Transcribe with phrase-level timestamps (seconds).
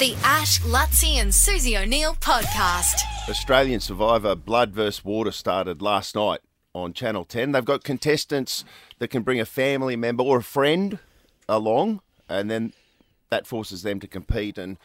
[0.00, 2.94] The Ash, Luttsy and Susie O'Neill podcast.
[3.28, 5.04] Australian Survivor Blood vs.
[5.04, 6.40] Water started last night
[6.74, 7.52] on Channel 10.
[7.52, 8.64] They've got contestants
[8.98, 11.00] that can bring a family member or a friend
[11.50, 12.00] along,
[12.30, 12.72] and then
[13.28, 14.56] that forces them to compete.
[14.56, 14.78] And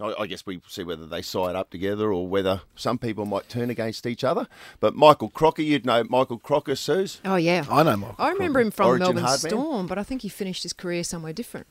[0.00, 3.50] I I guess we see whether they side up together or whether some people might
[3.50, 4.48] turn against each other.
[4.80, 7.20] But Michael Crocker, you'd know Michael Crocker, Suze.
[7.26, 9.50] Oh yeah, I know Michael I remember him from Origin Melbourne hardman.
[9.50, 11.66] Storm, but I think he finished his career somewhere different.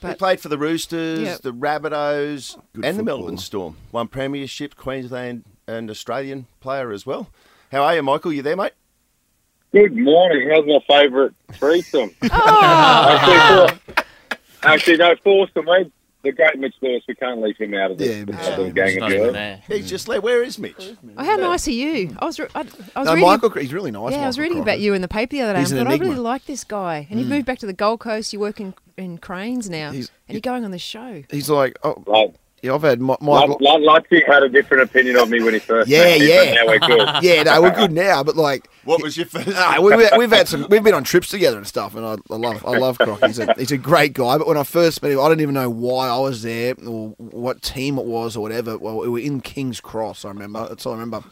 [0.00, 1.40] He played for the Roosters, Yep.
[1.40, 3.02] the Rabbitohs, Good and the.
[3.02, 3.76] Melbourne Storm.
[3.90, 7.30] Won premiership, Queensland and Australian player as well.
[7.72, 8.32] How are you, Michael?
[8.32, 8.72] You there, mate?
[9.72, 10.48] Good morning.
[10.50, 12.10] How's my favourite threesome?
[12.22, 13.96] oh, actually,
[14.28, 15.66] for, actually, no, foursome.
[15.66, 15.92] We,
[16.22, 18.48] the great Mitch Lewis, we can't leave him out of this, Yeah, this Mitch.
[18.56, 19.58] little gang of yours.
[19.68, 20.22] He's just left.
[20.22, 20.94] Where is Mitch?
[21.16, 22.16] oh, how nice are you?
[22.18, 23.28] I was, re- I, I was No, reading.
[23.28, 24.12] Michael, he's really nice.
[24.12, 24.70] yeah, I was reading Crocker.
[24.70, 25.60] about you in the paper the other day.
[25.60, 27.34] He's and an I thought I really like this guy, and you've hmm.
[27.34, 28.32] moved back to the Gold Coast.
[28.32, 31.22] You work in, in cranes now, He's- and you're going on the show.
[31.30, 33.56] He's like, oh, Like, yeah, I've had Mi- like, Michael.
[33.60, 33.80] like,
[34.10, 36.44] Luttsy had a different opinion of me when he first Yeah, met me, yeah.
[36.44, 36.78] but Now we're
[37.14, 37.22] good.
[37.22, 39.46] yeah, no, we're good now, but like, What was your first?
[39.46, 42.16] no, we, we- we've had some, we've been on trips together and stuff, and I,
[42.30, 43.24] I love, I love Croc.
[43.24, 44.36] He's a, he's a great guy.
[44.38, 47.10] But when I first met him, I didn't even know why I was there or
[47.18, 48.76] what team it was or whatever.
[48.76, 50.24] Well, we were in King's Cross.
[50.24, 50.66] I remember.
[50.68, 51.22] That's all I remember.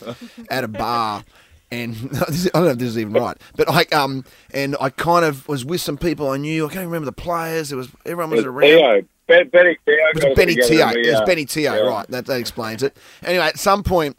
[0.49, 1.25] At a bar.
[1.71, 5.25] And I don't know if this is even right, but I um and I kind
[5.25, 6.67] of was with some people I knew.
[6.67, 7.71] I can't remember the players.
[7.71, 8.69] There was everyone was It was around.
[8.69, 9.03] Teo.
[9.27, 9.97] Ben, Benny Teo.
[10.15, 10.89] It was Benny Teo.
[10.91, 11.81] It was uh, Benny Teo, yeah.
[11.81, 12.07] right.
[12.09, 12.97] That, that explains it.
[13.25, 14.17] Anyway, at some point,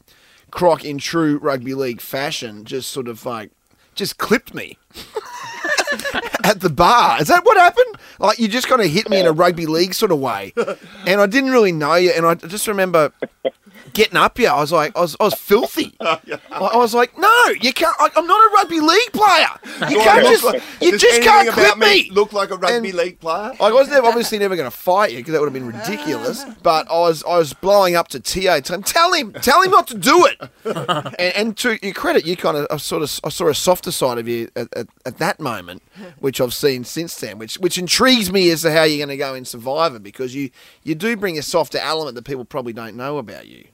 [0.52, 3.52] Croc, in true rugby league fashion, just sort of like,
[3.96, 4.78] just clipped me.
[6.44, 7.98] At the bar, is that what happened?
[8.20, 10.54] Like you just kind of hit me in a rugby league sort of way,
[11.06, 12.12] and I didn't really know you.
[12.12, 13.12] And I just remember
[13.94, 14.50] getting up here.
[14.50, 15.96] I was like, I was, I was filthy.
[16.02, 16.20] I
[16.52, 17.96] I was like, no, you can't.
[18.00, 19.48] I, I'm not a rugby league player.
[19.90, 22.10] You can't just, like- you just can't clip me.
[22.12, 23.54] Look like a rugby And- league player.
[23.60, 26.44] I was never, obviously never going to fight you because that would have been ridiculous.
[26.64, 28.60] But I was I was blowing up to Ta.
[28.60, 30.50] telling Tell him, tell him not to do it.
[31.20, 33.92] and, and to your credit, you kind of I sort of I saw a softer
[33.92, 35.82] side of you at, at, at that moment,
[36.20, 39.18] which I've seen since then, which which intrigues me as to how you're going to
[39.18, 40.50] go in Survivor because you
[40.84, 43.67] you do bring a softer element that people probably don't know about you.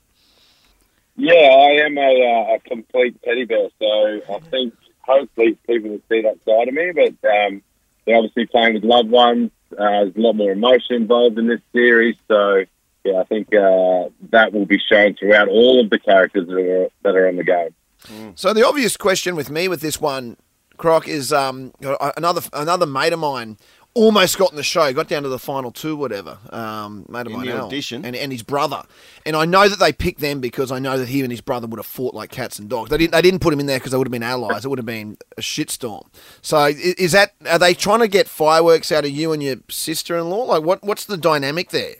[1.15, 6.01] Yeah, I am a, uh, a complete teddy bear, so I think hopefully people will
[6.09, 6.91] see that side of me.
[6.91, 7.61] But um,
[8.05, 9.51] they're obviously playing with loved ones.
[9.71, 12.63] Uh, there's a lot more emotion involved in this series, so
[13.03, 16.89] yeah, I think uh, that will be shown throughout all of the characters that are
[17.03, 18.33] that are on the game.
[18.35, 20.37] So the obvious question with me with this one,
[20.77, 21.73] Croc, is um,
[22.17, 23.57] another another mate of mine
[23.95, 26.37] almost got in the show, got down to the final two, whatever.
[26.49, 28.03] Um, mate of In mine, the Al, audition?
[28.05, 28.83] and, and his brother.
[29.25, 31.67] And I know that they picked them because I know that he and his brother
[31.67, 32.89] would have fought like cats and dogs.
[32.89, 33.11] They didn't.
[33.11, 34.65] They didn't put him in there because they would have been allies.
[34.65, 36.07] It would have been a shitstorm.
[36.41, 37.33] So is that?
[37.47, 40.43] Are they trying to get fireworks out of you and your sister-in-law?
[40.45, 40.83] Like what?
[40.83, 41.95] What's the dynamic there?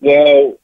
[0.00, 0.58] Well,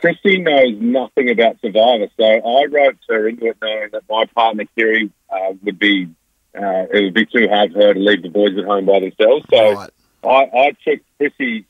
[0.00, 4.64] Christy knows nothing about Survivor, so I wrote her into it knowing that my partner
[4.74, 6.08] Kiri uh, would be
[6.56, 9.00] uh, it would be too hard for her to leave the boys at home by
[9.00, 9.44] themselves.
[9.50, 9.90] So Right.
[10.24, 11.66] I, I took Chrissy.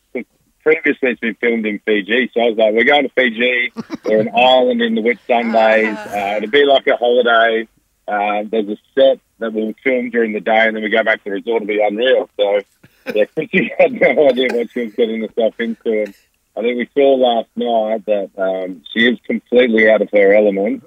[0.62, 3.72] Previously, it's been filmed in Fiji, so I was like, "We're going to Fiji.
[4.04, 5.96] We're an island in the Whitsundays.
[5.96, 7.66] Uh, it'll be like a holiday.
[8.06, 11.24] Uh, there's a set that we'll film during the day, and then we go back
[11.24, 11.62] to the resort.
[11.62, 12.60] It'll be unreal." So,
[13.14, 16.14] yeah, Chrissy had no idea what she was getting herself into, and
[16.54, 20.84] I think we saw last night that um, she is completely out of her element.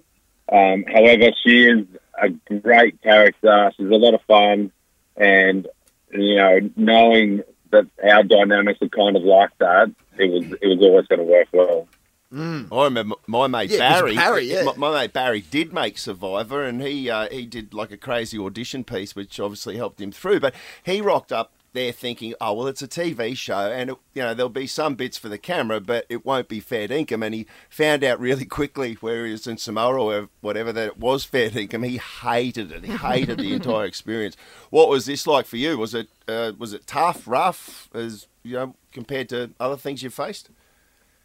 [0.52, 1.88] Um, however, she is
[2.22, 2.30] a
[2.60, 3.72] great character.
[3.78, 4.72] She's a lot of fun,
[5.18, 5.68] and
[6.12, 10.80] you know, knowing that our dynamics are kind of like that, it was it was
[10.82, 11.88] always going to work well.
[12.36, 14.16] I remember my mate Yeah, 'cause Barry.
[14.16, 14.64] Barry, yeah.
[14.64, 18.40] my, my mate Barry did make Survivor, and he uh, he did like a crazy
[18.40, 20.40] audition piece, which obviously helped him through.
[20.40, 24.22] But he rocked up there thinking, oh well, it's a TV show, and it, you
[24.22, 27.26] know there'll be some bits for the camera, but it won't be fair dinkum.
[27.26, 30.98] And he found out really quickly where he was in Samoa or whatever that it
[30.98, 31.86] was fair dinkum.
[31.86, 32.86] He hated it.
[32.86, 34.38] He hated the entire experience.
[34.70, 35.78] What was this like for you?
[35.78, 40.10] Was it uh, was it tough, rough, as you know, compared to other things you
[40.10, 40.50] faced?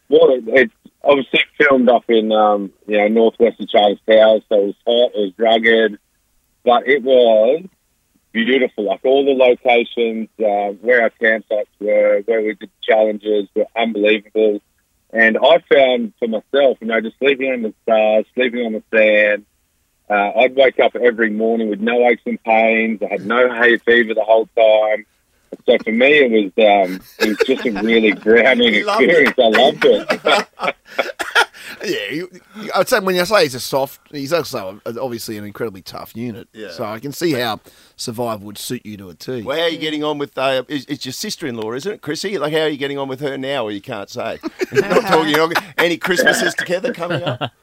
[0.09, 0.71] Well, it,
[1.03, 5.11] obviously filmed up in um, you know northwest of Charters Towers, so it was hot,
[5.15, 5.99] it was rugged,
[6.63, 7.65] but it was
[8.31, 8.85] beautiful.
[8.85, 14.61] Like all the locations, uh, where our campsites were, where we did challenges, were unbelievable.
[15.11, 18.83] And I found for myself, you know, just sleeping on the stars, sleeping on the
[18.93, 19.45] sand.
[20.09, 23.01] Uh, I'd wake up every morning with no aches and pains.
[23.03, 25.05] I had no hay fever the whole time.
[25.65, 29.27] So for me, it was um, it was just a really grounding loved it.
[29.27, 29.35] experience.
[29.39, 30.47] I loved it.
[31.89, 32.31] Yeah, you-
[32.75, 36.15] I'd say when you say he's a soft, he's also a- obviously an incredibly tough
[36.15, 36.47] unit.
[36.53, 36.71] Yeah.
[36.71, 37.59] So I can see how
[37.95, 39.41] Survive would suit you to a T.
[39.43, 40.37] Well, how are you getting on with?
[40.37, 42.37] Uh, is, it's your sister-in-law, isn't it, Chrissy?
[42.37, 43.65] Like, how are you getting on with her now?
[43.65, 44.39] Or you can't say.
[44.71, 45.29] not talking.
[45.29, 47.51] You're not, any Christmases together coming up?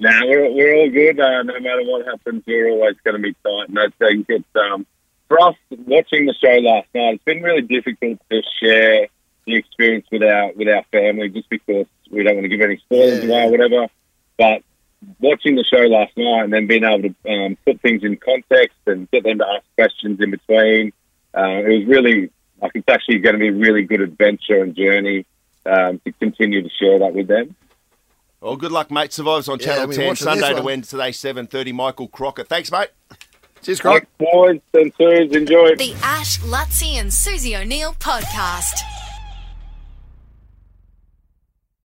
[0.00, 1.18] No, we're, we're all good.
[1.18, 3.68] Uh, no matter what happens, we're always going to be tight.
[3.68, 4.86] And I think it's um,
[5.26, 5.56] for us
[5.86, 7.14] watching the show last night.
[7.14, 9.08] It's been really difficult to share
[9.44, 12.76] the experience with our with our family, just because we don't want to give any
[12.78, 13.30] spoilers Yeah.
[13.30, 13.86] away or whatever.
[14.38, 14.62] But
[15.20, 18.76] watching the show last night and then being able to um, put things in context
[18.86, 20.92] and get them to ask questions in between,
[21.36, 24.74] uh, it was really like it's actually going to be a really good adventure and
[24.74, 25.24] journey
[25.66, 27.54] um, to continue to share that with them.
[28.40, 29.12] Well, good luck, mate.
[29.12, 30.62] Survives on Yeah, Channel I've 10, Sunday to.
[30.62, 31.72] Wednesday, 7.30.
[31.74, 32.44] Michael Crocker.
[32.44, 32.88] Thanks, mate.
[33.62, 34.04] Cheers, Croc.
[34.18, 35.34] Boys and twos.
[35.34, 35.74] Enjoy.
[35.74, 38.78] The Ash, Luttsy, and Susie O'Neill podcast.